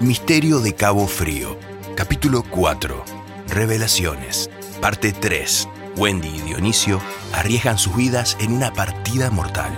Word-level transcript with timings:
Misterio 0.00 0.60
de 0.60 0.74
Cabo 0.74 1.06
Frío, 1.06 1.58
capítulo 1.94 2.42
4, 2.42 3.04
Revelaciones, 3.48 4.48
parte 4.80 5.12
3. 5.12 5.68
Wendy 5.98 6.28
y 6.28 6.40
Dionisio 6.40 7.02
arriesgan 7.34 7.76
sus 7.76 7.94
vidas 7.94 8.38
en 8.40 8.54
una 8.54 8.72
partida 8.72 9.30
mortal. 9.30 9.70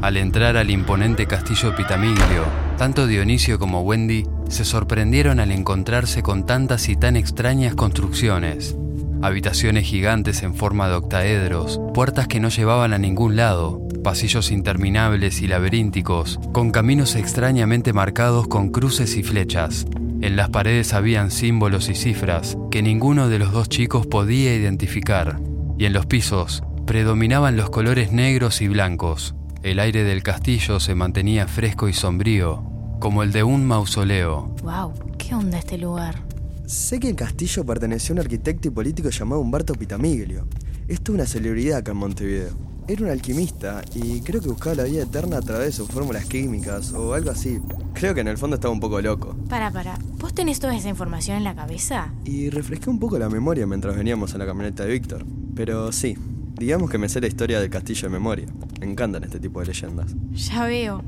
Al 0.00 0.16
entrar 0.16 0.56
al 0.56 0.70
imponente 0.70 1.26
castillo 1.26 1.74
Pitamiglio, 1.74 2.44
tanto 2.78 3.08
Dionisio 3.08 3.58
como 3.58 3.80
Wendy 3.80 4.28
se 4.48 4.64
sorprendieron 4.64 5.40
al 5.40 5.50
encontrarse 5.50 6.22
con 6.22 6.46
tantas 6.46 6.88
y 6.88 6.94
tan 6.94 7.16
extrañas 7.16 7.74
construcciones. 7.74 8.76
Habitaciones 9.22 9.86
gigantes 9.86 10.42
en 10.42 10.54
forma 10.54 10.88
de 10.88 10.94
octaedros, 10.94 11.80
puertas 11.94 12.28
que 12.28 12.40
no 12.40 12.48
llevaban 12.48 12.92
a 12.92 12.98
ningún 12.98 13.36
lado, 13.36 13.80
pasillos 14.02 14.50
interminables 14.50 15.40
y 15.40 15.48
laberínticos, 15.48 16.38
con 16.52 16.70
caminos 16.70 17.16
extrañamente 17.16 17.92
marcados 17.92 18.46
con 18.46 18.70
cruces 18.70 19.16
y 19.16 19.22
flechas. 19.22 19.86
En 20.20 20.36
las 20.36 20.50
paredes 20.50 20.92
habían 20.92 21.30
símbolos 21.30 21.88
y 21.88 21.94
cifras 21.94 22.56
que 22.70 22.82
ninguno 22.82 23.28
de 23.28 23.38
los 23.38 23.52
dos 23.52 23.68
chicos 23.68 24.06
podía 24.06 24.54
identificar, 24.54 25.40
y 25.78 25.86
en 25.86 25.92
los 25.92 26.06
pisos 26.06 26.62
predominaban 26.86 27.56
los 27.56 27.70
colores 27.70 28.12
negros 28.12 28.60
y 28.60 28.68
blancos. 28.68 29.34
El 29.62 29.80
aire 29.80 30.04
del 30.04 30.22
castillo 30.22 30.78
se 30.80 30.94
mantenía 30.94 31.48
fresco 31.48 31.88
y 31.88 31.94
sombrío, 31.94 32.62
como 33.00 33.22
el 33.22 33.32
de 33.32 33.42
un 33.42 33.64
mausoleo. 33.64 34.54
Wow, 34.62 34.92
¿qué 35.16 35.34
onda 35.34 35.58
este 35.58 35.78
lugar? 35.78 36.23
Sé 36.66 36.98
que 36.98 37.10
el 37.10 37.14
castillo 37.14 37.66
perteneció 37.66 38.12
a 38.12 38.14
un 38.14 38.20
arquitecto 38.20 38.68
y 38.68 38.70
político 38.70 39.10
llamado 39.10 39.42
Humberto 39.42 39.74
Pitamiglio. 39.74 40.46
Esto 40.88 41.12
es 41.12 41.16
una 41.16 41.26
celebridad 41.26 41.78
acá 41.78 41.92
en 41.92 41.98
Montevideo. 41.98 42.52
Era 42.88 43.04
un 43.04 43.10
alquimista 43.10 43.82
y 43.94 44.20
creo 44.22 44.40
que 44.40 44.48
buscaba 44.48 44.76
la 44.76 44.84
vida 44.84 45.02
eterna 45.02 45.36
a 45.36 45.42
través 45.42 45.66
de 45.66 45.72
sus 45.72 45.88
fórmulas 45.88 46.24
químicas 46.24 46.94
o 46.94 47.12
algo 47.12 47.30
así. 47.30 47.60
Creo 47.92 48.14
que 48.14 48.22
en 48.22 48.28
el 48.28 48.38
fondo 48.38 48.56
estaba 48.56 48.72
un 48.72 48.80
poco 48.80 48.98
loco. 49.02 49.36
Para, 49.50 49.70
para, 49.70 49.98
¿vos 50.18 50.32
tenés 50.32 50.58
toda 50.58 50.74
esa 50.74 50.88
información 50.88 51.36
en 51.36 51.44
la 51.44 51.54
cabeza? 51.54 52.14
Y 52.24 52.48
refresqué 52.48 52.88
un 52.88 52.98
poco 52.98 53.18
la 53.18 53.28
memoria 53.28 53.66
mientras 53.66 53.94
veníamos 53.94 54.32
en 54.32 54.38
la 54.38 54.46
camioneta 54.46 54.84
de 54.84 54.92
Víctor. 54.92 55.26
Pero 55.54 55.92
sí, 55.92 56.16
digamos 56.58 56.88
que 56.88 56.96
me 56.96 57.10
sé 57.10 57.20
la 57.20 57.26
historia 57.26 57.60
del 57.60 57.68
castillo 57.68 58.08
de 58.08 58.12
memoria. 58.12 58.46
Me 58.80 58.90
encantan 58.90 59.22
este 59.24 59.38
tipo 59.38 59.60
de 59.60 59.66
leyendas. 59.66 60.14
Ya 60.32 60.64
veo. 60.64 61.02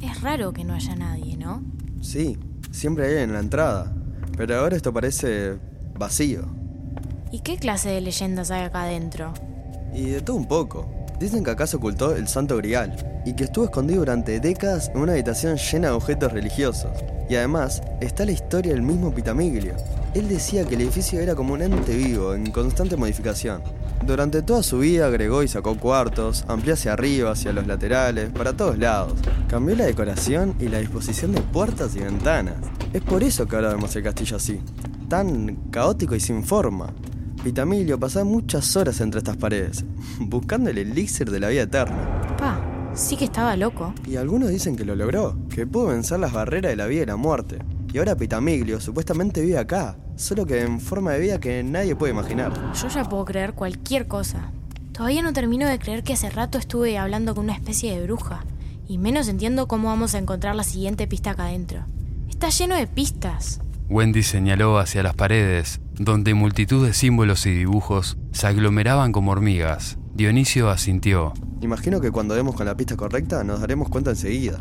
Es 0.00 0.20
raro 0.20 0.52
que 0.52 0.62
no 0.62 0.74
haya 0.74 0.94
nadie, 0.94 1.36
¿no? 1.36 1.60
Sí, 2.00 2.38
siempre 2.70 3.06
hay 3.06 3.24
en 3.24 3.32
la 3.32 3.40
entrada. 3.40 3.92
Pero 4.36 4.58
ahora 4.58 4.76
esto 4.76 4.92
parece 4.92 5.54
vacío. 5.98 6.42
¿Y 7.30 7.40
qué 7.40 7.56
clase 7.56 7.88
de 7.88 8.00
leyendas 8.00 8.50
hay 8.50 8.62
acá 8.62 8.82
adentro? 8.82 9.32
Y 9.92 10.10
de 10.10 10.20
todo 10.20 10.36
un 10.36 10.46
poco. 10.46 10.88
Dicen 11.20 11.44
que 11.44 11.50
acá 11.50 11.66
se 11.66 11.76
ocultó 11.76 12.16
el 12.16 12.26
Santo 12.26 12.56
Grial 12.56 13.22
y 13.24 13.34
que 13.34 13.44
estuvo 13.44 13.64
escondido 13.64 14.00
durante 14.00 14.40
décadas 14.40 14.90
en 14.94 15.00
una 15.00 15.12
habitación 15.12 15.56
llena 15.56 15.88
de 15.88 15.94
objetos 15.94 16.32
religiosos. 16.32 16.90
Y 17.28 17.36
además 17.36 17.82
está 18.00 18.24
la 18.24 18.32
historia 18.32 18.72
del 18.72 18.82
mismo 18.82 19.14
Pitamiglio. 19.14 19.74
Él 20.14 20.28
decía 20.28 20.64
que 20.64 20.74
el 20.74 20.82
edificio 20.82 21.20
era 21.20 21.34
como 21.34 21.54
un 21.54 21.62
ente 21.62 21.96
vivo, 21.96 22.34
en 22.34 22.50
constante 22.50 22.96
modificación. 22.96 23.62
Durante 24.06 24.42
toda 24.42 24.62
su 24.62 24.80
vida 24.80 25.06
agregó 25.06 25.42
y 25.42 25.48
sacó 25.48 25.76
cuartos, 25.78 26.44
amplió 26.46 26.74
hacia 26.74 26.92
arriba, 26.92 27.30
hacia 27.30 27.52
los 27.52 27.66
laterales, 27.66 28.30
para 28.30 28.52
todos 28.52 28.76
lados. 28.78 29.14
Cambió 29.48 29.74
la 29.76 29.86
decoración 29.86 30.54
y 30.60 30.68
la 30.68 30.78
disposición 30.78 31.32
de 31.32 31.40
puertas 31.40 31.96
y 31.96 32.00
ventanas. 32.00 32.56
Es 32.94 33.02
por 33.02 33.24
eso 33.24 33.44
que 33.44 33.56
ahora 33.56 33.74
vemos 33.74 33.96
el 33.96 34.04
castillo 34.04 34.36
así, 34.36 34.60
tan 35.08 35.56
caótico 35.72 36.14
y 36.14 36.20
sin 36.20 36.44
forma. 36.44 36.94
Pitamilio 37.42 37.98
pasaba 37.98 38.24
muchas 38.24 38.76
horas 38.76 39.00
entre 39.00 39.18
estas 39.18 39.36
paredes, 39.36 39.84
buscando 40.20 40.70
el 40.70 40.78
elixir 40.78 41.28
de 41.28 41.40
la 41.40 41.48
vida 41.48 41.62
eterna. 41.62 42.36
Pa, 42.38 42.92
sí 42.94 43.16
que 43.16 43.24
estaba 43.24 43.56
loco. 43.56 43.92
Y 44.06 44.14
algunos 44.14 44.50
dicen 44.50 44.76
que 44.76 44.84
lo 44.84 44.94
logró, 44.94 45.36
que 45.52 45.66
pudo 45.66 45.86
vencer 45.86 46.20
las 46.20 46.32
barreras 46.32 46.70
de 46.70 46.76
la 46.76 46.86
vida 46.86 47.02
y 47.02 47.06
la 47.06 47.16
muerte. 47.16 47.58
Y 47.92 47.98
ahora 47.98 48.14
Pitamiglio 48.14 48.80
supuestamente 48.80 49.40
vive 49.40 49.58
acá, 49.58 49.96
solo 50.14 50.46
que 50.46 50.60
en 50.60 50.78
forma 50.80 51.14
de 51.14 51.18
vida 51.18 51.40
que 51.40 51.64
nadie 51.64 51.96
puede 51.96 52.12
imaginar. 52.12 52.52
Yo 52.80 52.86
ya 52.86 53.08
puedo 53.08 53.24
creer 53.24 53.54
cualquier 53.54 54.06
cosa. 54.06 54.52
Todavía 54.92 55.22
no 55.22 55.32
termino 55.32 55.66
de 55.66 55.80
creer 55.80 56.04
que 56.04 56.12
hace 56.12 56.30
rato 56.30 56.58
estuve 56.58 56.96
hablando 56.96 57.34
con 57.34 57.46
una 57.46 57.54
especie 57.54 57.92
de 57.92 58.06
bruja. 58.06 58.44
Y 58.86 58.98
menos 58.98 59.26
entiendo 59.26 59.66
cómo 59.66 59.88
vamos 59.88 60.14
a 60.14 60.18
encontrar 60.18 60.54
la 60.54 60.62
siguiente 60.62 61.08
pista 61.08 61.32
acá 61.32 61.46
adentro. 61.46 61.86
Está 62.34 62.48
lleno 62.48 62.74
de 62.74 62.88
pistas. 62.88 63.60
Wendy 63.88 64.24
señaló 64.24 64.78
hacia 64.78 65.04
las 65.04 65.14
paredes, 65.14 65.80
donde 65.94 66.34
multitud 66.34 66.84
de 66.84 66.92
símbolos 66.92 67.46
y 67.46 67.52
dibujos 67.52 68.18
se 68.32 68.48
aglomeraban 68.48 69.12
como 69.12 69.30
hormigas. 69.30 69.98
Dionisio 70.14 70.68
asintió. 70.68 71.32
Imagino 71.62 72.00
que 72.00 72.10
cuando 72.10 72.34
demos 72.34 72.56
con 72.56 72.66
la 72.66 72.76
pista 72.76 72.96
correcta 72.96 73.44
nos 73.44 73.60
daremos 73.60 73.88
cuenta 73.88 74.10
enseguida. 74.10 74.58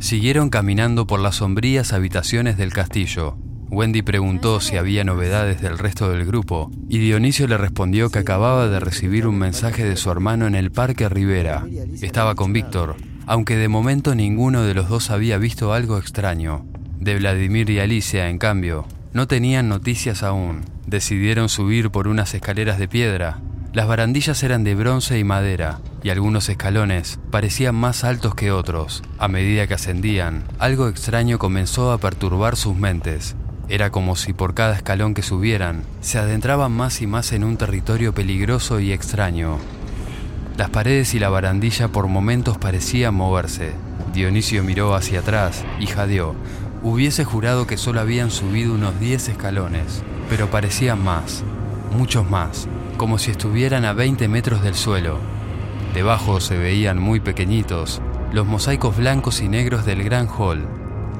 Siguieron 0.00 0.50
caminando 0.50 1.06
por 1.06 1.18
las 1.18 1.36
sombrías 1.36 1.94
habitaciones 1.94 2.58
del 2.58 2.74
castillo. 2.74 3.38
Wendy 3.70 4.02
preguntó 4.02 4.60
si 4.60 4.76
había 4.76 5.02
novedades 5.02 5.62
del 5.62 5.78
resto 5.78 6.10
del 6.10 6.26
grupo 6.26 6.70
y 6.90 6.98
Dionisio 6.98 7.48
le 7.48 7.56
respondió 7.56 8.10
que 8.10 8.18
acababa 8.18 8.68
de 8.68 8.80
recibir 8.80 9.26
un 9.26 9.38
mensaje 9.38 9.82
de 9.82 9.96
su 9.96 10.10
hermano 10.10 10.46
en 10.46 10.54
el 10.54 10.70
Parque 10.70 11.08
Rivera. 11.08 11.66
Estaba 12.02 12.34
con 12.34 12.52
Víctor, 12.52 12.96
aunque 13.24 13.56
de 13.56 13.68
momento 13.68 14.14
ninguno 14.14 14.62
de 14.62 14.74
los 14.74 14.90
dos 14.90 15.10
había 15.10 15.38
visto 15.38 15.72
algo 15.72 15.96
extraño. 15.96 16.66
De 17.00 17.16
Vladimir 17.16 17.70
y 17.70 17.78
Alicia, 17.78 18.28
en 18.28 18.38
cambio, 18.38 18.84
no 19.12 19.28
tenían 19.28 19.68
noticias 19.68 20.24
aún. 20.24 20.64
Decidieron 20.86 21.48
subir 21.48 21.90
por 21.90 22.08
unas 22.08 22.34
escaleras 22.34 22.78
de 22.78 22.88
piedra. 22.88 23.38
Las 23.72 23.86
barandillas 23.86 24.42
eran 24.42 24.64
de 24.64 24.74
bronce 24.74 25.16
y 25.16 25.22
madera, 25.22 25.78
y 26.02 26.10
algunos 26.10 26.48
escalones 26.48 27.20
parecían 27.30 27.76
más 27.76 28.02
altos 28.02 28.34
que 28.34 28.50
otros. 28.50 29.04
A 29.18 29.28
medida 29.28 29.68
que 29.68 29.74
ascendían, 29.74 30.42
algo 30.58 30.88
extraño 30.88 31.38
comenzó 31.38 31.92
a 31.92 31.98
perturbar 31.98 32.56
sus 32.56 32.76
mentes. 32.76 33.36
Era 33.68 33.90
como 33.90 34.16
si 34.16 34.32
por 34.32 34.54
cada 34.54 34.74
escalón 34.74 35.14
que 35.14 35.22
subieran, 35.22 35.84
se 36.00 36.18
adentraban 36.18 36.72
más 36.72 37.00
y 37.00 37.06
más 37.06 37.32
en 37.32 37.44
un 37.44 37.56
territorio 37.56 38.12
peligroso 38.12 38.80
y 38.80 38.92
extraño. 38.92 39.58
Las 40.56 40.70
paredes 40.70 41.14
y 41.14 41.20
la 41.20 41.28
barandilla 41.28 41.86
por 41.88 42.08
momentos 42.08 42.58
parecían 42.58 43.14
moverse. 43.14 43.70
Dionisio 44.12 44.64
miró 44.64 44.96
hacia 44.96 45.20
atrás 45.20 45.64
y 45.78 45.86
jadeó. 45.86 46.34
Hubiese 46.82 47.24
jurado 47.24 47.66
que 47.66 47.76
solo 47.76 48.00
habían 48.00 48.30
subido 48.30 48.74
unos 48.74 48.98
10 49.00 49.30
escalones, 49.30 50.02
pero 50.28 50.48
parecían 50.50 51.02
más, 51.02 51.42
muchos 51.96 52.28
más, 52.30 52.68
como 52.96 53.18
si 53.18 53.30
estuvieran 53.32 53.84
a 53.84 53.92
20 53.92 54.28
metros 54.28 54.62
del 54.62 54.74
suelo. 54.74 55.18
Debajo 55.92 56.40
se 56.40 56.56
veían 56.56 56.98
muy 56.98 57.18
pequeñitos 57.18 58.00
los 58.32 58.46
mosaicos 58.46 58.96
blancos 58.96 59.40
y 59.40 59.48
negros 59.48 59.86
del 59.86 60.04
gran 60.04 60.28
hall. 60.28 60.66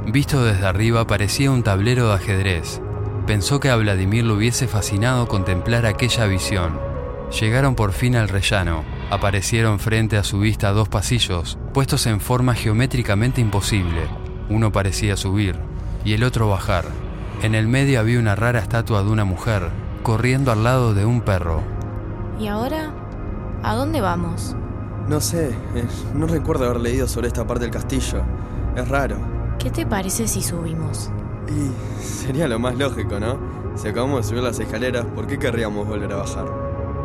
Visto 0.07 0.45
desde 0.45 0.67
arriba 0.67 1.07
parecía 1.07 1.51
un 1.51 1.63
tablero 1.63 2.09
de 2.09 2.15
ajedrez. 2.15 2.81
Pensó 3.27 3.61
que 3.61 3.71
a 3.71 3.77
Vladimir 3.77 4.25
le 4.25 4.35
hubiese 4.35 4.69
fascinado 4.69 5.27
contemplar 5.27 5.87
aquella 5.87 6.27
visión. 6.27 6.79
Llegaron 7.41 7.75
por 7.75 7.93
fin 7.93 8.17
al 8.17 8.29
rellano. 8.29 8.85
Aparecieron 9.11 9.79
frente 9.79 10.17
a 10.17 10.25
su 10.25 10.39
vista 10.39 10.71
dos 10.73 10.89
pasillos, 10.89 11.59
puestos 11.73 12.07
en 12.07 12.21
forma 12.21 12.55
geométricamente 12.55 13.41
imposible. 13.41 14.28
Uno 14.51 14.73
parecía 14.73 15.17
subir 15.17 15.57
y 16.05 16.15
el 16.15 16.25
otro 16.25 16.49
bajar. 16.49 16.85
En 17.43 17.55
el 17.55 17.69
medio 17.69 18.01
había 18.01 18.19
una 18.19 18.35
rara 18.35 18.59
estatua 18.59 19.03
de 19.03 19.11
una 19.11 19.25
mujer, 19.25 19.69
corriendo 20.03 20.51
al 20.53 20.65
lado 20.65 20.95
de 20.95 21.05
un 21.05 21.21
perro. 21.21 21.63
¿Y 22.41 22.47
ahora? 22.49 22.93
¿A 23.63 23.75
dónde 23.75 24.01
vamos? 24.01 24.57
No 25.07 25.21
sé, 25.21 25.55
no 26.15 26.27
recuerdo 26.27 26.67
haber 26.67 26.81
leído 26.81 27.07
sobre 27.09 27.29
esta 27.29 27.47
parte 27.47 27.65
del 27.65 27.73
castillo. 27.73 28.23
Es 28.77 28.89
raro. 28.89 29.17
¿Qué 29.59 29.71
te 29.71 29.87
parece 29.87 30.29
si 30.29 30.43
subimos? 30.43 31.11
Y 31.49 32.03
sería 32.03 32.47
lo 32.47 32.59
más 32.59 32.77
lógico, 32.77 33.19
¿no? 33.19 33.39
Si 33.75 33.89
acabamos 33.89 34.19
de 34.19 34.29
subir 34.29 34.43
las 34.43 34.59
escaleras, 34.59 35.05
¿por 35.07 35.27
qué 35.27 35.39
querríamos 35.39 35.87
volver 35.87 36.13
a 36.13 36.17
bajar? 36.17 36.47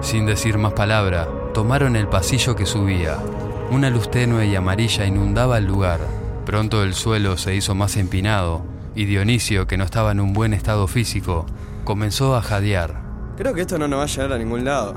Sin 0.02 0.26
decir 0.26 0.58
más 0.58 0.74
palabra, 0.74 1.28
tomaron 1.53 1.96
el 1.96 2.08
pasillo 2.08 2.56
que 2.56 2.66
subía. 2.66 3.17
Una 3.72 3.90
luz 3.90 4.09
tenue 4.12 4.47
y 4.47 4.56
amarilla 4.56 5.06
inundaba 5.06 5.58
el 5.58 5.66
lugar. 5.66 6.22
Pronto 6.45 6.84
el 6.84 6.93
suelo 6.93 7.37
se 7.37 7.55
hizo 7.55 7.73
más 7.75 7.95
empinado 7.97 8.63
y 8.95 9.05
Dionisio, 9.05 9.66
que 9.66 9.78
no 9.78 9.84
estaba 9.85 10.11
en 10.11 10.19
un 10.19 10.34
buen 10.34 10.53
estado 10.53 10.87
físico, 10.87 11.45
comenzó 11.84 12.35
a 12.35 12.41
jadear. 12.41 13.01
Creo 13.37 13.53
que 13.53 13.61
esto 13.61 13.78
no 13.78 13.87
nos 13.87 13.99
va 13.99 14.03
a 14.03 14.07
llevar 14.07 14.34
a 14.34 14.37
ningún 14.37 14.66
lado. 14.66 14.93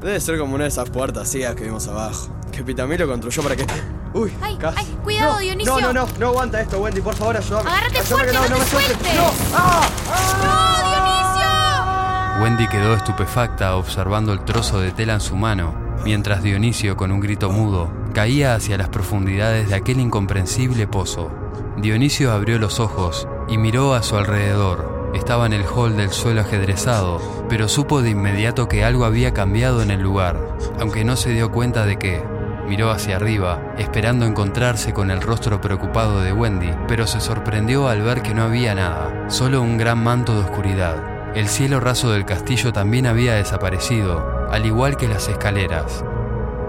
Debe 0.00 0.18
ser 0.20 0.38
como 0.38 0.54
una 0.54 0.64
de 0.64 0.68
esas 0.68 0.90
puertas 0.90 1.28
ciegas 1.30 1.54
que 1.54 1.64
vimos 1.64 1.86
abajo. 1.88 2.28
Que 2.50 2.62
Pitamí 2.64 2.96
lo 2.96 3.06
construyó 3.06 3.42
para 3.42 3.56
que... 3.56 3.66
Uy, 4.14 4.32
Ay, 4.40 4.56
casi. 4.56 4.78
ay, 4.78 4.98
cuidado, 5.04 5.34
No, 5.34 5.38
Dionisio. 5.40 5.80
No, 5.80 5.92
no, 5.92 5.92
no, 5.92 6.08
no 6.18 6.26
aguanta 6.28 6.60
esto, 6.60 6.78
Wendy, 6.78 7.00
por 7.02 7.14
favor, 7.14 7.36
ayúdame. 7.36 7.68
Agárrate 7.70 7.98
Ayúdame 7.98 8.24
fuerte, 8.24 8.32
que 8.32 8.38
no 8.38 8.56
te 8.56 8.60
me 8.62 8.66
sueltes. 8.66 8.96
sueltes. 8.96 9.16
No, 9.16 9.56
ah, 9.56 9.88
ah. 10.10 10.76
¡No, 10.80 12.36
Dionisio! 12.36 12.42
Wendy 12.44 12.68
quedó 12.68 12.94
estupefacta 12.94 13.76
observando 13.76 14.32
el 14.32 14.44
trozo 14.44 14.80
de 14.80 14.92
tela 14.92 15.14
en 15.14 15.20
su 15.20 15.36
mano, 15.36 15.74
mientras 16.04 16.42
Dionisio, 16.42 16.96
con 16.96 17.12
un 17.12 17.20
grito 17.20 17.50
mudo, 17.50 17.90
caía 18.16 18.54
hacia 18.54 18.78
las 18.78 18.88
profundidades 18.88 19.68
de 19.68 19.74
aquel 19.74 20.00
incomprensible 20.00 20.86
pozo. 20.86 21.30
Dionisio 21.76 22.32
abrió 22.32 22.58
los 22.58 22.80
ojos 22.80 23.28
y 23.46 23.58
miró 23.58 23.92
a 23.92 24.02
su 24.02 24.16
alrededor. 24.16 25.10
Estaba 25.12 25.44
en 25.44 25.52
el 25.52 25.66
hall 25.66 25.98
del 25.98 26.08
suelo 26.08 26.40
ajedrezado, 26.40 27.20
pero 27.50 27.68
supo 27.68 28.00
de 28.00 28.08
inmediato 28.08 28.68
que 28.68 28.84
algo 28.84 29.04
había 29.04 29.34
cambiado 29.34 29.82
en 29.82 29.90
el 29.90 30.00
lugar, 30.00 30.40
aunque 30.80 31.04
no 31.04 31.14
se 31.14 31.34
dio 31.34 31.52
cuenta 31.52 31.84
de 31.84 31.98
qué. 31.98 32.24
Miró 32.66 32.90
hacia 32.90 33.16
arriba, 33.16 33.74
esperando 33.76 34.24
encontrarse 34.24 34.94
con 34.94 35.10
el 35.10 35.20
rostro 35.20 35.60
preocupado 35.60 36.22
de 36.22 36.32
Wendy, 36.32 36.70
pero 36.88 37.06
se 37.06 37.20
sorprendió 37.20 37.86
al 37.86 38.00
ver 38.00 38.22
que 38.22 38.32
no 38.32 38.44
había 38.44 38.74
nada, 38.74 39.28
solo 39.28 39.60
un 39.60 39.76
gran 39.76 40.02
manto 40.02 40.32
de 40.32 40.40
oscuridad. 40.40 41.36
El 41.36 41.48
cielo 41.48 41.80
raso 41.80 42.10
del 42.10 42.24
castillo 42.24 42.72
también 42.72 43.04
había 43.06 43.34
desaparecido, 43.34 44.48
al 44.50 44.64
igual 44.64 44.96
que 44.96 45.06
las 45.06 45.28
escaleras. 45.28 46.02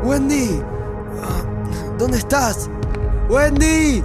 ¡Wendy! 0.03 0.76
¿Dónde 1.97 2.17
estás? 2.17 2.69
¡Wendy! 3.29 4.03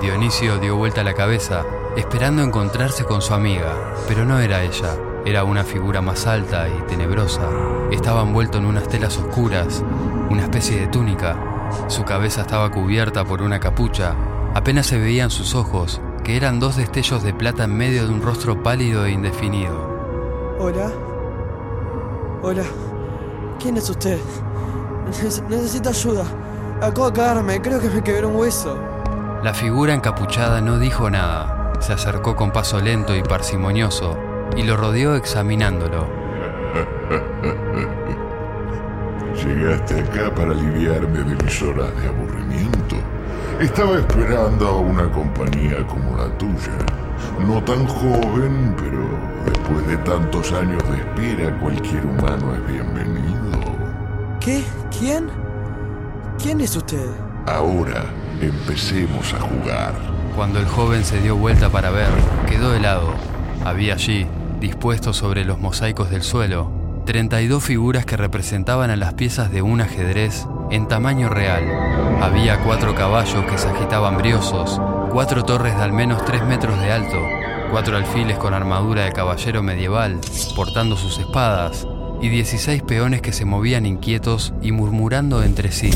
Dionisio 0.00 0.58
dio 0.58 0.76
vuelta 0.76 1.02
la 1.02 1.14
cabeza, 1.14 1.64
esperando 1.96 2.42
encontrarse 2.42 3.04
con 3.04 3.20
su 3.20 3.34
amiga, 3.34 3.74
pero 4.06 4.24
no 4.24 4.38
era 4.38 4.62
ella. 4.62 4.94
Era 5.24 5.44
una 5.44 5.64
figura 5.64 6.00
más 6.00 6.26
alta 6.26 6.68
y 6.68 6.82
tenebrosa. 6.82 7.42
Estaba 7.90 8.22
envuelto 8.22 8.58
en 8.58 8.66
unas 8.66 8.88
telas 8.88 9.18
oscuras, 9.18 9.82
una 10.30 10.44
especie 10.44 10.80
de 10.80 10.86
túnica. 10.86 11.36
Su 11.88 12.04
cabeza 12.04 12.42
estaba 12.42 12.70
cubierta 12.70 13.24
por 13.24 13.42
una 13.42 13.58
capucha. 13.58 14.14
Apenas 14.54 14.86
se 14.86 14.98
veían 14.98 15.30
sus 15.30 15.54
ojos, 15.54 16.00
que 16.24 16.36
eran 16.36 16.60
dos 16.60 16.76
destellos 16.76 17.22
de 17.24 17.34
plata 17.34 17.64
en 17.64 17.76
medio 17.76 18.06
de 18.06 18.14
un 18.14 18.22
rostro 18.22 18.62
pálido 18.62 19.04
e 19.04 19.10
indefinido. 19.10 20.56
Hola. 20.58 20.90
Hola. 22.42 22.64
¿Quién 23.58 23.76
es 23.76 23.90
usted? 23.90 24.18
necesito 25.48 25.88
ayuda. 25.88 26.24
Acabo 26.80 27.10
de 27.10 27.16
cagarme, 27.16 27.60
creo 27.60 27.80
que 27.80 27.88
me 27.88 28.02
quebró 28.04 28.28
un 28.28 28.36
hueso. 28.36 28.78
La 29.42 29.52
figura 29.52 29.94
encapuchada 29.94 30.60
no 30.60 30.78
dijo 30.78 31.10
nada. 31.10 31.72
Se 31.80 31.92
acercó 31.92 32.36
con 32.36 32.52
paso 32.52 32.80
lento 32.80 33.16
y 33.16 33.22
parsimonioso 33.22 34.16
y 34.56 34.62
lo 34.62 34.76
rodeó 34.76 35.16
examinándolo. 35.16 36.06
Llegaste 39.34 40.00
acá 40.00 40.32
para 40.34 40.52
aliviarme 40.52 41.18
de 41.18 41.42
mis 41.42 41.62
horas 41.62 41.90
de 42.00 42.08
aburrimiento. 42.08 42.96
Estaba 43.60 43.98
esperando 43.98 44.68
a 44.68 44.78
una 44.78 45.10
compañía 45.10 45.84
como 45.86 46.16
la 46.16 46.28
tuya. 46.38 46.78
No 47.44 47.62
tan 47.64 47.86
joven, 47.86 48.74
pero 48.76 49.08
después 49.46 49.86
de 49.86 49.96
tantos 49.98 50.52
años 50.52 50.82
de 50.90 50.98
espera, 50.98 51.58
cualquier 51.60 52.04
humano 52.06 52.54
es 52.54 52.66
bienvenido. 52.66 53.17
¿Qué? 54.48 54.64
¿Quién? 54.98 55.28
¿Quién 56.42 56.62
es 56.62 56.74
usted? 56.74 57.06
Ahora 57.44 58.06
empecemos 58.40 59.34
a 59.34 59.40
jugar. 59.40 59.92
Cuando 60.34 60.58
el 60.58 60.64
joven 60.64 61.04
se 61.04 61.20
dio 61.20 61.36
vuelta 61.36 61.68
para 61.68 61.90
ver, 61.90 62.08
quedó 62.48 62.74
helado. 62.74 63.12
Había 63.62 63.92
allí, 63.92 64.26
dispuestos 64.58 65.18
sobre 65.18 65.44
los 65.44 65.58
mosaicos 65.58 66.08
del 66.08 66.22
suelo, 66.22 66.72
32 67.04 67.62
figuras 67.62 68.06
que 68.06 68.16
representaban 68.16 68.88
a 68.88 68.96
las 68.96 69.12
piezas 69.12 69.50
de 69.52 69.60
un 69.60 69.82
ajedrez 69.82 70.46
en 70.70 70.88
tamaño 70.88 71.28
real. 71.28 71.64
Había 72.22 72.64
cuatro 72.64 72.94
caballos 72.94 73.44
que 73.44 73.58
se 73.58 73.68
agitaban 73.68 74.16
briosos, 74.16 74.80
cuatro 75.12 75.44
torres 75.44 75.76
de 75.76 75.82
al 75.82 75.92
menos 75.92 76.24
3 76.24 76.46
metros 76.46 76.80
de 76.80 76.90
alto, 76.90 77.18
cuatro 77.70 77.98
alfiles 77.98 78.38
con 78.38 78.54
armadura 78.54 79.04
de 79.04 79.12
caballero 79.12 79.62
medieval, 79.62 80.18
portando 80.56 80.96
sus 80.96 81.18
espadas, 81.18 81.86
y 82.20 82.28
16 82.28 82.82
peones 82.82 83.22
que 83.22 83.32
se 83.32 83.44
movían 83.44 83.86
inquietos 83.86 84.52
y 84.60 84.72
murmurando 84.72 85.42
entre 85.42 85.70
sí. 85.72 85.90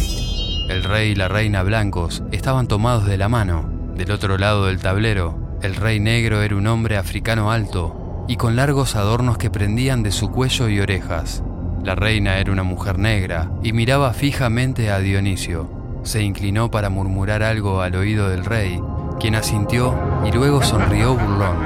El 0.69 0.85
rey 0.85 1.11
y 1.11 1.15
la 1.15 1.29
reina 1.29 1.63
blancos 1.63 2.23
estaban 2.31 2.69
tomados 2.69 3.07
de 3.07 3.19
la 3.19 3.29
mano. 3.29 3.69
Del 3.97 4.11
otro 4.11 4.39
lado 4.39 4.67
del 4.67 4.81
tablero, 4.81 5.37
el 5.63 5.77
rey 5.77 6.01
negro 6.01 6.43
era 6.43 6.57
un 6.57 6.67
hombre 6.67 6.97
africano 6.97 7.51
alto, 7.51 8.25
y 8.29 8.37
con 8.37 8.57
largos 8.57 8.97
adornos 8.97 9.39
que 9.39 9.51
prendían 9.51 10.03
de 10.03 10.13
su 10.13 10.31
cuello 10.31 10.69
y 10.69 10.81
orejas. 10.81 11.43
La 11.85 11.95
reina 11.95 12.39
era 12.39 12.53
una 12.53 12.63
mujer 12.63 12.99
negra 12.99 13.51
y 13.63 13.73
miraba 13.73 14.13
fijamente 14.13 14.91
a 14.91 15.01
Dionisio. 15.01 15.69
Se 16.05 16.23
inclinó 16.23 16.71
para 16.71 16.91
murmurar 16.91 17.43
algo 17.43 17.81
al 17.81 17.97
oído 17.97 18.29
del 18.29 18.45
rey, 18.45 18.81
quien 19.19 19.35
asintió 19.35 19.95
y 20.25 20.33
luego 20.33 20.63
sonrió 20.63 21.15
burlón. 21.15 21.57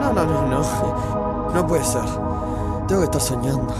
No, 0.00 0.12
no, 0.12 0.24
no, 0.24 0.48
no. 0.48 1.54
No 1.54 1.66
puede 1.66 1.84
ser. 1.84 2.33
Tengo 2.86 3.00
que 3.00 3.06
estar 3.06 3.20
soñando. 3.20 3.74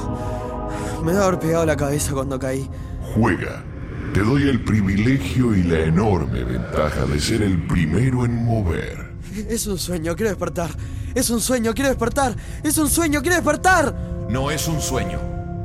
Me 1.04 1.12
debe 1.12 1.24
haber 1.24 1.38
pegado 1.38 1.66
la 1.66 1.76
cabeza 1.76 2.12
cuando 2.14 2.38
caí. 2.38 2.68
Juega. 3.14 3.62
Te 4.14 4.20
doy 4.20 4.48
el 4.48 4.64
privilegio 4.64 5.54
y 5.54 5.62
la 5.64 5.80
enorme 5.80 6.44
ventaja 6.44 7.04
de 7.04 7.20
ser 7.20 7.42
el 7.42 7.66
primero 7.66 8.24
en 8.24 8.44
mover. 8.44 9.12
Es 9.48 9.66
un 9.66 9.76
sueño, 9.76 10.14
quiero 10.14 10.30
despertar. 10.30 10.70
Es 11.14 11.28
un 11.30 11.40
sueño, 11.40 11.74
quiero 11.74 11.90
despertar. 11.90 12.34
Es 12.62 12.78
un 12.78 12.88
sueño, 12.88 13.20
quiero 13.20 13.36
despertar. 13.36 13.94
No 14.30 14.50
es 14.50 14.68
un 14.68 14.80
sueño. 14.80 15.18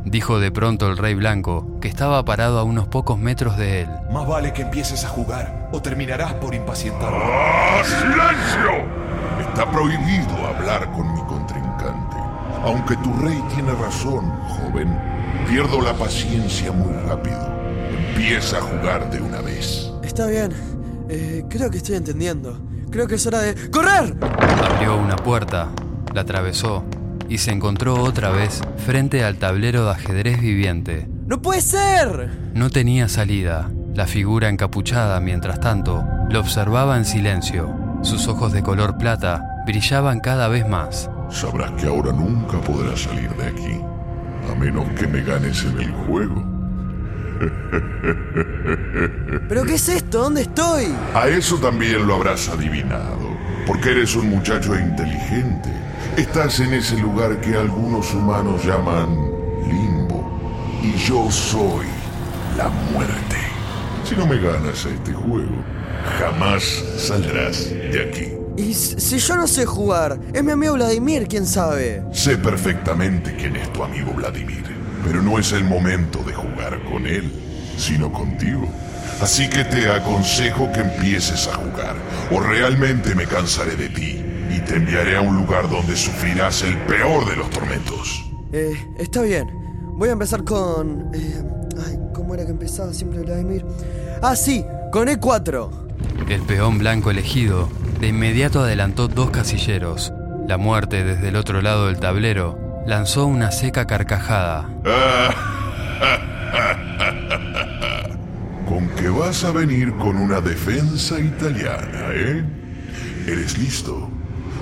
Dijo 0.04 0.40
de 0.40 0.52
pronto 0.52 0.90
el 0.90 0.98
rey 0.98 1.14
blanco, 1.14 1.80
que 1.80 1.88
estaba 1.88 2.26
parado 2.26 2.60
a 2.60 2.64
unos 2.64 2.88
pocos 2.88 3.20
metros 3.20 3.58
de 3.58 3.82
él. 3.82 3.90
Más 4.12 4.28
vale 4.28 4.52
que 4.52 4.64
empieces 4.64 5.06
a 5.06 5.10
jugar 5.10 5.70
o 5.72 5.82
terminarás 5.82 6.34
por 6.34 6.56
impacientarme. 6.56 7.20
¡Ah, 7.22 7.84
¡Silencio! 7.86 9.00
Está 9.48 9.72
prohibido 9.72 10.48
hablar 10.48 10.92
con 10.92 11.14
mi. 11.14 11.20
Aunque 12.64 12.96
tu 12.98 13.14
rey 13.14 13.42
tiene 13.54 13.72
razón, 13.74 14.30
joven, 14.48 14.98
pierdo 15.48 15.82
la 15.82 15.94
paciencia 15.94 16.72
muy 16.72 16.94
rápido. 17.08 17.40
Empieza 18.10 18.58
a 18.58 18.62
jugar 18.62 19.10
de 19.10 19.22
una 19.22 19.42
vez. 19.42 19.90
Está 20.04 20.28
bien. 20.28 20.52
Eh, 21.10 21.46
creo 21.50 21.72
que 21.72 21.78
estoy 21.78 21.96
entendiendo. 21.96 22.60
Creo 22.92 23.08
que 23.08 23.16
es 23.16 23.26
hora 23.26 23.40
de... 23.40 23.70
¡Correr! 23.70 24.16
Abrió 24.22 24.98
una 24.98 25.16
puerta, 25.16 25.70
la 26.14 26.22
atravesó 26.22 26.84
y 27.30 27.38
se 27.38 27.52
encontró 27.52 28.02
otra 28.02 28.30
vez 28.32 28.62
frente 28.86 29.24
al 29.24 29.38
tablero 29.38 29.86
de 29.86 29.92
ajedrez 29.92 30.42
viviente. 30.42 31.08
¡No 31.28 31.42
puede 31.42 31.62
ser! 31.62 32.32
No 32.54 32.70
tenía 32.70 33.08
salida. 33.08 33.70
La 33.94 34.08
figura 34.08 34.50
encapuchada, 34.50 35.20
mientras 35.20 35.60
tanto, 35.60 36.04
lo 36.30 36.40
observaba 36.40 36.98
en 36.98 37.06
silencio. 37.06 37.74
Sus 38.02 38.28
ojos 38.28 38.52
de 38.52 38.64
color 38.64 38.98
plata 38.98 39.64
brillaban 39.66 40.20
cada 40.20 40.48
vez 40.48 40.68
más. 40.68 41.10
Sabrás 41.32 41.72
que 41.74 41.88
ahora 41.88 42.12
nunca 42.12 42.60
podrás 42.62 43.02
salir 43.02 43.30
de 43.36 43.48
aquí, 43.48 43.82
a 44.52 44.56
menos 44.56 44.90
que 44.92 45.08
me 45.08 45.22
ganes 45.22 45.64
en 45.64 45.80
el 45.80 45.92
juego. 45.92 46.44
¿Pero 49.48 49.64
qué 49.64 49.76
es 49.76 49.90
esto? 49.90 50.24
¿Dónde 50.24 50.42
estoy? 50.42 50.94
A 51.14 51.28
eso 51.28 51.58
también 51.58 52.06
lo 52.08 52.16
habrás 52.16 52.50
adivinado, 52.50 53.38
porque 53.68 53.92
eres 53.92 54.16
un 54.16 54.30
muchacho 54.30 54.78
inteligente. 54.78 55.70
Estás 56.18 56.60
en 56.60 56.74
ese 56.74 56.98
lugar 57.00 57.40
que 57.40 57.56
algunos 57.56 58.14
humanos 58.14 58.66
llaman 58.66 59.16
limbo, 59.68 60.40
y 60.84 60.94
yo 60.98 61.30
soy 61.32 61.86
la 62.58 62.70
muerte. 62.92 63.38
Si 64.04 64.16
no 64.16 64.26
me 64.26 64.38
ganas 64.38 64.86
a 64.86 64.90
este 64.90 65.14
juego, 65.14 65.64
jamás 66.18 66.64
saldrás 66.98 67.70
de 67.70 68.10
aquí. 68.10 68.39
Y 68.60 68.74
si 68.74 69.20
yo 69.20 69.38
no 69.38 69.48
sé 69.48 69.66
jugar, 69.66 70.20
es 70.34 70.44
mi 70.44 70.52
amigo 70.52 70.74
Vladimir, 70.74 71.30
quién 71.30 71.46
sabe. 71.48 72.04
Sé 72.12 72.38
perfectamente 72.38 73.34
quién 73.38 73.56
es 73.56 73.72
tu 73.72 73.82
amigo 73.82 74.12
Vladimir, 74.12 74.66
pero 75.06 75.22
no 75.22 75.40
es 75.40 75.54
el 75.54 75.64
momento 75.64 76.22
de 76.24 76.34
jugar 76.34 76.84
con 76.84 77.08
él, 77.08 77.32
sino 77.78 78.12
contigo. 78.12 78.68
Así 79.22 79.50
que 79.50 79.64
te 79.64 79.90
aconsejo 79.90 80.70
que 80.74 80.82
empieces 80.82 81.48
a 81.48 81.54
jugar, 81.56 81.96
o 82.32 82.42
realmente 82.42 83.16
me 83.16 83.26
cansaré 83.26 83.78
de 83.78 83.88
ti 83.88 84.22
y 84.54 84.60
te 84.60 84.76
enviaré 84.76 85.16
a 85.16 85.22
un 85.22 85.38
lugar 85.38 85.70
donde 85.70 85.96
sufrirás 85.96 86.62
el 86.64 86.78
peor 86.80 87.30
de 87.30 87.38
los 87.38 87.50
tormentos. 87.52 88.30
Eh, 88.52 88.74
está 88.98 89.22
bien. 89.22 89.50
Voy 89.96 90.10
a 90.10 90.12
empezar 90.12 90.44
con... 90.44 91.12
eh, 91.14 91.42
ay, 91.88 91.98
¿cómo 92.14 92.34
era 92.34 92.44
que 92.44 92.52
empezaba 92.52 92.92
siempre 92.94 93.22
Vladimir? 93.22 93.66
Ah, 94.22 94.36
sí, 94.36 94.66
con 94.92 95.08
E4. 95.08 95.70
El 96.28 96.42
peón 96.42 96.78
blanco 96.78 97.10
elegido 97.10 97.70
de 98.00 98.08
inmediato 98.08 98.62
adelantó 98.62 99.10
dos 99.10 99.30
casilleros. 99.30 100.14
La 100.48 100.58
muerte 100.58 101.04
desde 101.04 101.30
el 101.30 101.36
otro 101.36 101.62
lado 101.62 101.88
del 101.88 102.00
tablero 102.00 102.58
lanzó 102.88 103.26
una 103.26 103.52
seca 103.52 103.86
carcajada. 103.86 104.70
Con 108.68 108.88
que 108.90 109.10
vas 109.10 109.44
a 109.44 109.52
venir 109.52 109.94
con 109.96 110.16
una 110.16 110.42
defensa 110.42 111.20
italiana, 111.20 112.10
¿eh? 112.12 112.44
¿Eres 113.28 113.58
listo? 113.58 114.10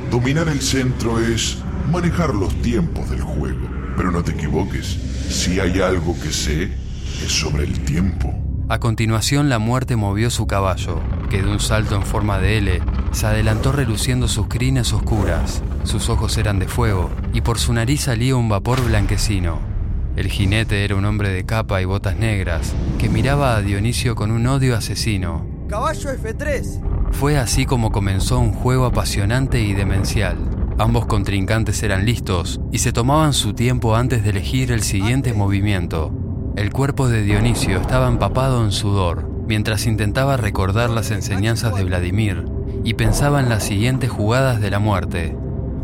Dominar 0.10 0.48
el 0.48 0.62
centro 0.62 1.20
es 1.20 1.58
manejar 1.91 2.34
los 2.34 2.53
tiempos 2.62 3.10
del 3.10 3.22
juego. 3.22 3.67
Pero 3.98 4.12
no 4.12 4.24
te 4.24 4.32
equivoques, 4.32 4.86
si 5.29 5.60
hay 5.60 5.82
algo 5.82 6.15
que 6.22 6.32
sé, 6.32 6.72
es 7.24 7.32
sobre 7.32 7.65
el 7.65 7.84
tiempo. 7.84 8.34
A 8.70 8.79
continuación 8.79 9.50
la 9.50 9.60
muerte 9.60 9.96
movió 9.96 10.29
su 10.29 10.48
caballo, 10.48 11.01
que 11.29 11.41
de 11.41 11.50
un 11.50 11.60
salto 11.60 11.96
en 11.96 12.03
forma 12.03 12.39
de 12.39 12.58
L 12.60 12.82
se 13.12 13.26
adelantó 13.26 13.72
reluciendo 13.72 14.28
sus 14.28 14.48
crines 14.48 14.94
oscuras. 14.94 15.62
Sus 15.84 16.10
ojos 16.10 16.38
eran 16.38 16.60
de 16.60 16.68
fuego 16.68 17.10
y 17.34 17.42
por 17.42 17.60
su 17.60 17.74
nariz 17.74 18.02
salía 18.02 18.36
un 18.36 18.50
vapor 18.50 18.84
blanquecino. 18.84 19.60
El 20.16 20.30
jinete 20.30 20.84
era 20.84 20.96
un 20.96 21.06
hombre 21.06 21.30
de 21.30 21.46
capa 21.46 21.82
y 21.82 21.86
botas 21.86 22.18
negras 22.18 22.74
que 22.98 23.10
miraba 23.10 23.56
a 23.56 23.62
Dionisio 23.62 24.16
con 24.16 24.32
un 24.32 24.48
odio 24.48 24.76
asesino. 24.76 25.46
Caballo 25.70 26.12
F3. 26.12 27.12
Fue 27.12 27.38
así 27.38 27.66
como 27.66 27.92
comenzó 27.92 28.40
un 28.40 28.54
juego 28.54 28.86
apasionante 28.86 29.62
y 29.62 29.74
demencial. 29.74 30.38
Ambos 30.80 31.06
contrincantes 31.06 31.82
eran 31.84 32.06
listos 32.06 32.60
y 32.72 32.80
se 32.80 32.94
tomaban 32.94 33.34
su 33.34 33.54
tiempo 33.54 33.96
antes 33.96 34.24
de 34.24 34.32
elegir 34.32 34.72
el 34.72 34.84
siguiente 34.84 35.34
movimiento. 35.34 36.12
El 36.56 36.72
cuerpo 36.72 37.08
de 37.08 37.24
Dionisio 37.24 37.80
estaba 37.80 38.08
empapado 38.08 38.64
en 38.64 38.72
sudor, 38.72 39.30
mientras 39.48 39.86
intentaba 39.86 40.38
recordar 40.38 40.90
las 40.90 41.12
enseñanzas 41.12 41.76
de 41.76 41.84
Vladimir 41.84 42.57
y 42.84 42.93
pensaba 42.93 43.39
en 43.39 43.50
las 43.50 43.63
siguientes 43.63 44.10
jugadas 44.10 44.62
de 44.62 44.72
la 44.72 44.79
muerte. 44.79 45.36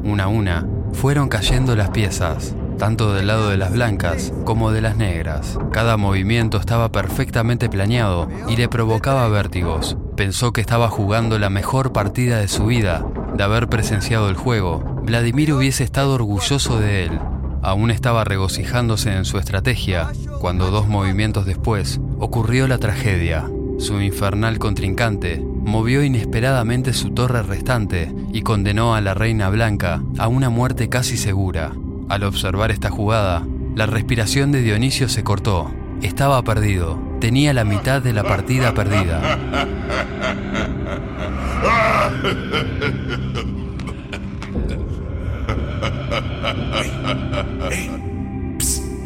Una 0.03 0.25
a 0.25 0.27
una, 0.27 0.67
fueron 0.93 1.29
cayendo 1.29 1.75
las 1.75 1.89
piezas, 1.89 2.55
tanto 2.77 3.13
del 3.13 3.27
lado 3.27 3.49
de 3.49 3.57
las 3.57 3.71
blancas 3.71 4.33
como 4.45 4.71
de 4.71 4.81
las 4.81 4.97
negras. 4.97 5.57
Cada 5.71 5.97
movimiento 5.97 6.57
estaba 6.57 6.91
perfectamente 6.91 7.69
planeado 7.69 8.27
y 8.47 8.55
le 8.55 8.69
provocaba 8.69 9.27
vértigos. 9.27 9.97
Pensó 10.15 10.53
que 10.53 10.61
estaba 10.61 10.89
jugando 10.89 11.39
la 11.39 11.49
mejor 11.49 11.93
partida 11.93 12.39
de 12.39 12.47
su 12.47 12.65
vida, 12.65 13.05
de 13.35 13.43
haber 13.43 13.67
presenciado 13.69 14.29
el 14.29 14.35
juego. 14.35 14.79
Vladimir 15.03 15.53
hubiese 15.53 15.83
estado 15.83 16.13
orgulloso 16.13 16.79
de 16.79 17.05
él. 17.05 17.19
Aún 17.61 17.91
estaba 17.91 18.23
regocijándose 18.25 19.15
en 19.15 19.25
su 19.25 19.37
estrategia 19.37 20.11
cuando 20.39 20.69
dos 20.69 20.87
movimientos 20.87 21.45
después 21.45 22.01
ocurrió 22.19 22.67
la 22.67 22.77
tragedia. 22.77 23.49
Su 23.79 24.01
infernal 24.01 24.59
contrincante 24.59 25.43
movió 25.63 26.03
inesperadamente 26.03 26.93
su 26.93 27.11
torre 27.11 27.43
restante 27.43 28.13
y 28.31 28.41
condenó 28.41 28.95
a 28.95 29.01
la 29.01 29.13
reina 29.13 29.49
blanca 29.49 30.03
a 30.17 30.27
una 30.27 30.49
muerte 30.49 30.89
casi 30.89 31.17
segura. 31.17 31.73
Al 32.09 32.23
observar 32.23 32.71
esta 32.71 32.89
jugada, 32.89 33.45
la 33.75 33.85
respiración 33.85 34.51
de 34.51 34.61
Dionisio 34.61 35.09
se 35.09 35.23
cortó. 35.23 35.71
Estaba 36.01 36.41
perdido. 36.43 37.01
Tenía 37.19 37.53
la 37.53 37.63
mitad 37.63 38.01
de 38.01 38.13
la 38.13 38.23
partida 38.23 38.73
perdida. 38.73 39.39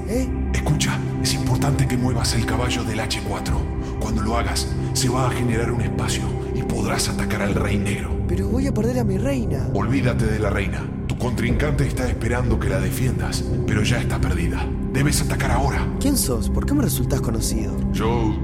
¿Eh? 0.09 0.27
Escucha, 0.53 0.99
es 1.21 1.33
importante 1.33 1.87
que 1.87 1.97
muevas 1.97 2.33
el 2.33 2.45
caballo 2.45 2.83
del 2.83 2.99
H4. 2.99 3.99
Cuando 3.99 4.21
lo 4.23 4.37
hagas, 4.37 4.75
se 4.97 5.09
va 5.09 5.27
a 5.27 5.29
generar 5.29 5.71
un 5.71 5.79
espacio 5.81 6.23
y 6.55 6.63
podrás 6.63 7.07
atacar 7.07 7.43
al 7.43 7.53
rey 7.53 7.77
negro. 7.77 8.09
Pero 8.27 8.47
voy 8.47 8.65
a 8.65 8.73
perder 8.73 8.97
a 8.97 9.03
mi 9.03 9.19
reina. 9.19 9.69
Olvídate 9.75 10.25
de 10.25 10.39
la 10.39 10.49
reina. 10.49 10.83
Tu 11.05 11.15
contrincante 11.19 11.85
está 11.85 12.07
esperando 12.07 12.59
que 12.59 12.67
la 12.67 12.79
defiendas, 12.79 13.43
pero 13.67 13.83
ya 13.83 14.01
está 14.01 14.19
perdida. 14.19 14.67
Debes 14.91 15.21
atacar 15.21 15.51
ahora. 15.51 15.87
¿Quién 15.99 16.17
sos? 16.17 16.49
¿Por 16.49 16.65
qué 16.65 16.73
me 16.73 16.81
resultás 16.81 17.21
conocido? 17.21 17.75
Yo 17.93 18.35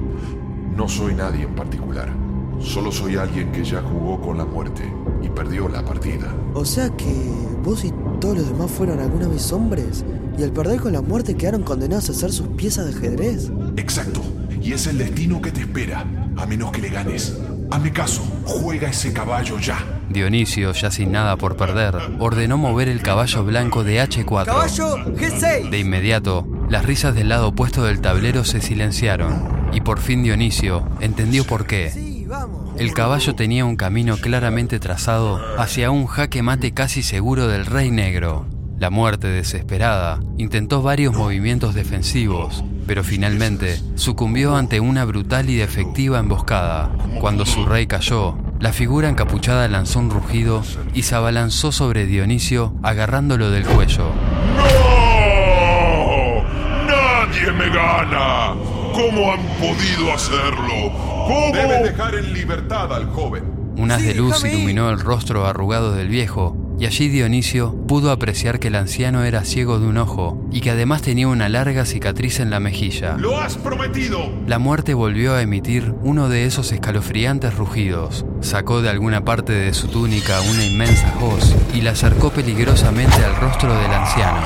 no 0.76 0.88
soy 0.88 1.14
nadie 1.16 1.42
en 1.42 1.56
particular. 1.56 2.12
Solo 2.60 2.92
soy 2.92 3.16
alguien 3.16 3.50
que 3.50 3.64
ya 3.64 3.82
jugó 3.82 4.20
con 4.20 4.38
la 4.38 4.44
muerte 4.44 4.84
y 5.22 5.28
perdió 5.30 5.68
la 5.68 5.84
partida. 5.84 6.32
O 6.54 6.64
sea 6.64 6.88
que 6.90 7.32
vos 7.64 7.84
y 7.84 7.92
todos 8.20 8.38
los 8.38 8.48
demás 8.48 8.70
fueron 8.70 9.00
alguna 9.00 9.26
vez 9.26 9.52
hombres 9.52 10.04
y 10.38 10.44
al 10.44 10.52
perder 10.52 10.80
con 10.80 10.92
la 10.92 11.02
muerte 11.02 11.34
quedaron 11.36 11.64
condenados 11.64 12.10
a 12.10 12.14
ser 12.14 12.30
sus 12.30 12.46
piezas 12.46 12.86
de 12.86 12.92
ajedrez. 12.92 13.50
Exacto. 13.76 14.20
Y 14.64 14.72
es 14.72 14.86
el 14.86 14.96
destino 14.96 15.42
que 15.42 15.52
te 15.52 15.60
espera, 15.60 16.06
a 16.38 16.46
menos 16.46 16.72
que 16.72 16.80
le 16.80 16.88
ganes. 16.88 17.38
Hazme 17.70 17.92
caso, 17.92 18.22
juega 18.44 18.88
ese 18.88 19.12
caballo 19.12 19.58
ya. 19.58 20.00
Dionisio, 20.08 20.72
ya 20.72 20.90
sin 20.90 21.12
nada 21.12 21.36
por 21.36 21.58
perder, 21.58 21.94
ordenó 22.18 22.56
mover 22.56 22.88
el 22.88 23.02
caballo 23.02 23.44
blanco 23.44 23.84
de 23.84 24.00
H4. 24.02 24.46
¡Caballo 24.46 24.96
G6! 25.16 25.68
De 25.68 25.78
inmediato, 25.78 26.48
las 26.70 26.86
risas 26.86 27.14
del 27.14 27.28
lado 27.28 27.48
opuesto 27.48 27.84
del 27.84 28.00
tablero 28.00 28.42
se 28.44 28.62
silenciaron, 28.62 29.68
y 29.74 29.82
por 29.82 30.00
fin 30.00 30.22
Dionisio 30.22 30.88
entendió 31.00 31.44
por 31.44 31.66
qué. 31.66 31.90
Sí, 31.90 32.24
vamos. 32.26 32.80
El 32.80 32.94
caballo 32.94 33.34
tenía 33.34 33.66
un 33.66 33.76
camino 33.76 34.16
claramente 34.16 34.80
trazado 34.80 35.42
hacia 35.58 35.90
un 35.90 36.06
jaque 36.06 36.42
mate 36.42 36.72
casi 36.72 37.02
seguro 37.02 37.48
del 37.48 37.66
rey 37.66 37.90
negro. 37.90 38.46
La 38.78 38.88
muerte 38.88 39.28
desesperada 39.28 40.20
intentó 40.38 40.80
varios 40.80 41.14
movimientos 41.14 41.74
defensivos, 41.74 42.64
pero 42.86 43.04
finalmente 43.04 43.78
sucumbió 43.94 44.56
ante 44.56 44.80
una 44.80 45.04
brutal 45.04 45.50
y 45.50 45.60
efectiva 45.60 46.18
emboscada. 46.18 46.90
Cuando 47.20 47.46
su 47.46 47.64
rey 47.66 47.86
cayó, 47.86 48.36
la 48.60 48.72
figura 48.72 49.08
encapuchada 49.08 49.68
lanzó 49.68 49.98
un 50.00 50.10
rugido 50.10 50.62
y 50.94 51.02
se 51.02 51.14
abalanzó 51.14 51.72
sobre 51.72 52.06
Dionisio 52.06 52.74
agarrándolo 52.82 53.50
del 53.50 53.64
cuello. 53.64 54.10
¡No! 54.56 56.42
¡Nadie 56.86 57.52
me 57.52 57.68
gana! 57.68 58.54
¿Cómo 58.92 59.32
han 59.32 59.40
podido 59.58 60.12
hacerlo? 60.14 60.92
¿Cómo? 61.26 61.50
Debes 61.52 61.82
dejar 61.82 62.14
en 62.14 62.32
libertad 62.32 62.92
al 62.94 63.06
joven. 63.10 63.44
Un 63.76 63.90
haz 63.90 64.00
Sí, 64.02 64.06
de 64.08 64.14
luz 64.14 64.44
iluminó 64.44 64.88
el 64.90 65.00
rostro 65.00 65.46
arrugado 65.46 65.92
del 65.92 66.08
viejo, 66.08 66.56
y 66.78 66.86
allí 66.86 67.08
Dionisio 67.08 67.74
pudo 67.86 68.10
apreciar 68.10 68.58
que 68.58 68.68
el 68.68 68.74
anciano 68.74 69.24
era 69.24 69.44
ciego 69.44 69.78
de 69.78 69.86
un 69.86 69.98
ojo 69.98 70.42
y 70.50 70.60
que 70.60 70.70
además 70.70 71.02
tenía 71.02 71.28
una 71.28 71.48
larga 71.48 71.84
cicatriz 71.84 72.40
en 72.40 72.50
la 72.50 72.60
mejilla. 72.60 73.16
¡Lo 73.16 73.38
has 73.38 73.56
prometido! 73.56 74.32
La 74.46 74.58
muerte 74.58 74.94
volvió 74.94 75.34
a 75.34 75.42
emitir 75.42 75.94
uno 76.02 76.28
de 76.28 76.46
esos 76.46 76.72
escalofriantes 76.72 77.54
rugidos. 77.54 78.26
Sacó 78.40 78.82
de 78.82 78.90
alguna 78.90 79.24
parte 79.24 79.52
de 79.52 79.72
su 79.74 79.88
túnica 79.88 80.40
una 80.40 80.64
inmensa 80.64 81.14
hoz 81.20 81.54
y 81.74 81.80
la 81.80 81.92
acercó 81.92 82.30
peligrosamente 82.30 83.24
al 83.24 83.36
rostro 83.36 83.72
del 83.72 83.92
anciano. 83.92 84.40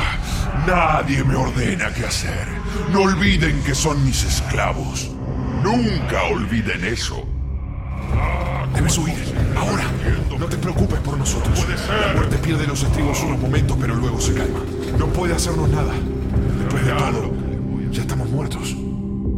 Nadie 0.67 1.25
me 1.25 1.35
ordena 1.35 1.93
qué 1.95 2.05
hacer. 2.05 2.47
No 2.93 3.03
olviden 3.03 3.63
que 3.63 3.75
son 3.75 4.05
mis 4.05 4.25
esclavos. 4.25 5.11
Nunca 5.63 6.25
olviden 6.25 6.85
eso. 6.85 7.27
Debes 8.75 8.99
huir. 8.99 9.17
Ahora. 9.57 9.85
No 10.39 10.47
te 10.47 10.57
preocupes 10.57 11.01
por 11.01 11.19
nosotros. 11.19 11.67
La 11.89 12.15
muerte 12.15 12.37
pierde 12.39 12.67
los 12.67 12.83
estribos 12.83 13.21
unos 13.25 13.41
momentos, 13.41 13.77
pero 13.81 13.95
luego 13.97 14.21
se 14.21 14.35
calma. 14.35 14.61
No 14.99 15.07
puede 15.09 15.35
hacernos 15.35 15.69
nada. 15.69 15.93
Después 16.59 16.85
de 16.85 16.93
todo, 16.93 17.33
ya 17.91 18.03
estamos 18.03 18.31
muertos. 18.31 18.77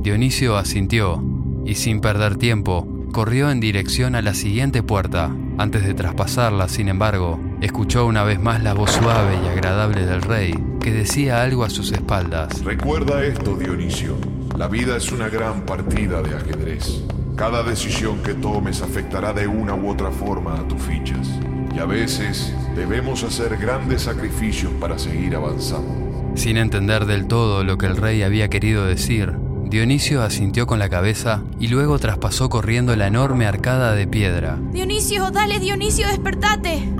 Dionisio 0.02 0.56
asintió 0.56 1.22
y 1.64 1.76
sin 1.76 2.00
perder 2.00 2.36
tiempo 2.36 2.86
corrió 3.12 3.50
en 3.50 3.60
dirección 3.60 4.14
a 4.14 4.22
la 4.22 4.34
siguiente 4.34 4.82
puerta. 4.82 5.34
Antes 5.58 5.84
de 5.84 5.94
traspasarla, 5.94 6.68
sin 6.68 6.88
embargo, 6.88 7.40
escuchó 7.60 8.06
una 8.06 8.24
vez 8.24 8.40
más 8.40 8.62
la 8.62 8.74
voz 8.74 8.92
suave 8.92 9.38
y 9.44 9.48
agradable 9.48 10.06
del 10.06 10.22
rey 10.22 10.54
que 10.80 10.92
decía 10.92 11.42
algo 11.42 11.64
a 11.64 11.70
sus 11.70 11.92
espaldas. 11.92 12.62
Recuerda 12.64 13.24
esto, 13.24 13.56
Dionisio. 13.56 14.16
La 14.56 14.68
vida 14.68 14.96
es 14.96 15.10
una 15.12 15.28
gran 15.28 15.62
partida 15.62 16.22
de 16.22 16.36
ajedrez. 16.36 17.02
Cada 17.40 17.62
decisión 17.62 18.22
que 18.22 18.34
tomes 18.34 18.82
afectará 18.82 19.32
de 19.32 19.46
una 19.46 19.74
u 19.74 19.88
otra 19.88 20.10
forma 20.10 20.60
a 20.60 20.68
tus 20.68 20.78
fichas. 20.82 21.26
Y 21.74 21.78
a 21.78 21.86
veces 21.86 22.54
debemos 22.76 23.22
hacer 23.22 23.56
grandes 23.56 24.02
sacrificios 24.02 24.70
para 24.78 24.98
seguir 24.98 25.34
avanzando. 25.34 26.34
Sin 26.34 26.58
entender 26.58 27.06
del 27.06 27.26
todo 27.28 27.64
lo 27.64 27.78
que 27.78 27.86
el 27.86 27.96
rey 27.96 28.22
había 28.22 28.50
querido 28.50 28.84
decir, 28.84 29.38
Dionisio 29.64 30.22
asintió 30.22 30.66
con 30.66 30.78
la 30.78 30.90
cabeza 30.90 31.42
y 31.58 31.68
luego 31.68 31.98
traspasó 31.98 32.50
corriendo 32.50 32.94
la 32.94 33.06
enorme 33.06 33.46
arcada 33.46 33.94
de 33.94 34.06
piedra. 34.06 34.58
Dionisio, 34.70 35.30
dale, 35.30 35.60
Dionisio, 35.60 36.08
despertate. 36.08 36.92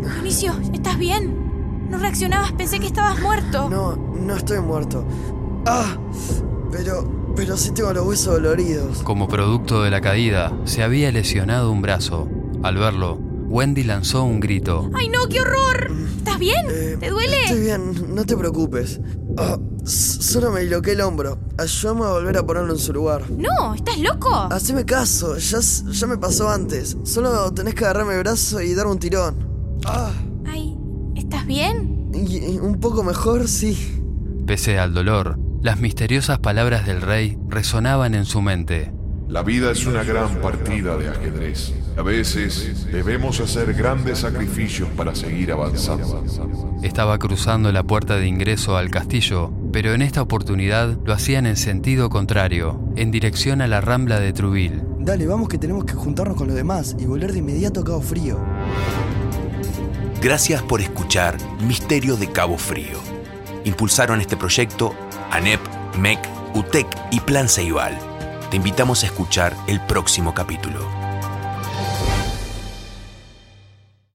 Dionisio, 0.00 0.52
¿estás 0.72 0.96
bien? 0.96 1.88
No 1.90 1.98
reaccionabas, 1.98 2.52
pensé 2.52 2.78
que 2.78 2.86
estabas 2.86 3.20
muerto. 3.20 3.68
No, 3.68 3.96
no 3.96 4.36
estoy 4.36 4.60
muerto. 4.60 5.04
Ah, 5.66 5.96
pero, 6.70 7.21
pero 7.36 7.56
sí 7.56 7.70
tengo 7.72 7.92
los 7.92 8.06
huesos 8.06 8.34
doloridos. 8.34 9.02
Como 9.02 9.28
producto 9.28 9.82
de 9.82 9.90
la 9.90 10.00
caída, 10.00 10.52
se 10.64 10.82
había 10.82 11.10
lesionado 11.12 11.70
un 11.72 11.82
brazo. 11.82 12.28
Al 12.62 12.76
verlo, 12.76 13.16
Wendy 13.48 13.82
lanzó 13.84 14.24
un 14.24 14.40
grito. 14.40 14.90
¡Ay, 14.94 15.08
no, 15.08 15.26
qué 15.28 15.40
horror! 15.40 15.90
¿Estás 16.18 16.38
bien? 16.38 16.66
Eh, 16.70 16.96
¿Te 17.00 17.10
duele? 17.10 17.44
Estoy 17.44 17.60
bien, 17.60 18.14
no 18.14 18.24
te 18.24 18.36
preocupes. 18.36 19.00
Ah, 19.36 19.58
solo 19.84 20.50
me 20.52 20.60
disloqué 20.60 20.92
el 20.92 21.00
hombro. 21.00 21.38
Ayúdame 21.58 22.04
a 22.04 22.12
volver 22.12 22.36
a 22.38 22.46
ponerlo 22.46 22.72
en 22.72 22.78
su 22.78 22.92
lugar. 22.92 23.28
No, 23.30 23.74
¿estás 23.74 23.98
loco? 23.98 24.30
Haceme 24.50 24.84
caso, 24.84 25.36
ya, 25.38 25.58
ya 25.60 26.06
me 26.06 26.16
pasó 26.18 26.48
antes. 26.48 26.96
Solo 27.02 27.52
tenés 27.52 27.74
que 27.74 27.84
agarrarme 27.84 28.14
el 28.14 28.20
brazo 28.20 28.60
y 28.60 28.74
darme 28.74 28.92
un 28.92 28.98
tirón. 28.98 29.78
Ah, 29.84 30.12
Ay, 30.46 30.76
¿estás 31.16 31.44
bien? 31.46 32.10
y 32.14 32.58
un 32.58 32.78
poco 32.78 33.02
mejor, 33.02 33.48
sí. 33.48 33.98
Pese 34.46 34.78
al 34.78 34.92
dolor, 34.92 35.38
las 35.62 35.78
misteriosas 35.78 36.40
palabras 36.40 36.86
del 36.86 37.00
rey 37.00 37.38
resonaban 37.48 38.14
en 38.14 38.24
su 38.24 38.42
mente. 38.42 38.92
La 39.28 39.42
vida 39.42 39.70
es 39.70 39.86
una 39.86 40.02
gran 40.02 40.40
partida 40.40 40.96
de 40.96 41.08
ajedrez. 41.08 41.72
A 41.96 42.02
veces 42.02 42.86
debemos 42.90 43.38
hacer 43.40 43.72
grandes 43.72 44.18
sacrificios 44.18 44.88
para 44.96 45.14
seguir 45.14 45.52
avanzando. 45.52 46.24
Estaba 46.82 47.16
cruzando 47.18 47.70
la 47.70 47.84
puerta 47.84 48.16
de 48.16 48.26
ingreso 48.26 48.76
al 48.76 48.90
castillo, 48.90 49.52
pero 49.72 49.94
en 49.94 50.02
esta 50.02 50.20
oportunidad 50.20 50.98
lo 51.04 51.12
hacían 51.12 51.46
en 51.46 51.56
sentido 51.56 52.10
contrario, 52.10 52.80
en 52.96 53.12
dirección 53.12 53.62
a 53.62 53.68
la 53.68 53.80
rambla 53.80 54.18
de 54.18 54.32
Truville. 54.32 54.82
Dale, 54.98 55.26
vamos 55.26 55.48
que 55.48 55.58
tenemos 55.58 55.84
que 55.84 55.94
juntarnos 55.94 56.36
con 56.36 56.48
los 56.48 56.56
demás 56.56 56.96
y 56.98 57.06
volver 57.06 57.32
de 57.32 57.38
inmediato 57.38 57.80
a 57.80 57.84
Cabo 57.84 58.02
Frío. 58.02 58.38
Gracias 60.20 60.62
por 60.62 60.80
escuchar 60.80 61.36
Misterio 61.66 62.16
de 62.16 62.30
Cabo 62.30 62.58
Frío. 62.58 63.11
Impulsaron 63.64 64.20
este 64.20 64.36
proyecto 64.36 64.94
ANEP, 65.30 65.60
MEC, 65.98 66.18
UTEC 66.54 66.86
y 67.10 67.20
Plan 67.20 67.48
Ceibal. 67.48 67.98
Te 68.50 68.56
invitamos 68.56 69.02
a 69.02 69.06
escuchar 69.06 69.56
el 69.66 69.80
próximo 69.80 70.34
capítulo. 70.34 71.01